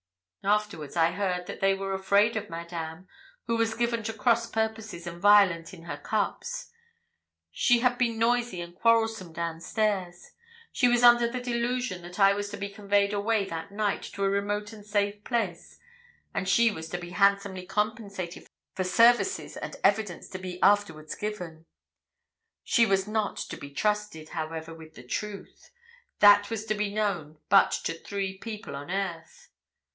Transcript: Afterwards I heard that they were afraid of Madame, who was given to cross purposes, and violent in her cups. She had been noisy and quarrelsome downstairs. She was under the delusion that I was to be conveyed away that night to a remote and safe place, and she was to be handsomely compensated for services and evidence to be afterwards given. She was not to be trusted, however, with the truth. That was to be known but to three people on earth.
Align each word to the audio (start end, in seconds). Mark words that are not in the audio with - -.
Afterwards 0.43 0.97
I 0.97 1.11
heard 1.11 1.45
that 1.45 1.59
they 1.61 1.75
were 1.75 1.93
afraid 1.93 2.35
of 2.35 2.49
Madame, 2.49 3.07
who 3.45 3.55
was 3.55 3.75
given 3.75 4.01
to 4.05 4.13
cross 4.13 4.49
purposes, 4.49 5.05
and 5.05 5.21
violent 5.21 5.71
in 5.71 5.83
her 5.83 5.97
cups. 5.97 6.71
She 7.51 7.81
had 7.81 7.99
been 7.99 8.17
noisy 8.17 8.59
and 8.59 8.73
quarrelsome 8.73 9.31
downstairs. 9.33 10.31
She 10.71 10.87
was 10.87 11.03
under 11.03 11.27
the 11.29 11.39
delusion 11.39 12.01
that 12.01 12.19
I 12.19 12.33
was 12.33 12.49
to 12.49 12.57
be 12.57 12.69
conveyed 12.69 13.13
away 13.13 13.45
that 13.45 13.71
night 13.71 14.01
to 14.13 14.23
a 14.23 14.29
remote 14.31 14.73
and 14.73 14.83
safe 14.83 15.23
place, 15.23 15.77
and 16.33 16.49
she 16.49 16.71
was 16.71 16.89
to 16.89 16.97
be 16.97 17.11
handsomely 17.11 17.67
compensated 17.67 18.47
for 18.73 18.83
services 18.83 19.55
and 19.55 19.75
evidence 19.83 20.27
to 20.29 20.39
be 20.39 20.59
afterwards 20.63 21.13
given. 21.13 21.67
She 22.63 22.87
was 22.87 23.07
not 23.07 23.37
to 23.37 23.57
be 23.57 23.69
trusted, 23.69 24.29
however, 24.29 24.73
with 24.73 24.95
the 24.95 25.03
truth. 25.03 25.69
That 26.17 26.49
was 26.49 26.65
to 26.65 26.73
be 26.73 26.91
known 26.91 27.37
but 27.49 27.69
to 27.83 27.93
three 27.93 28.39
people 28.39 28.75
on 28.75 28.89
earth. 28.89 29.49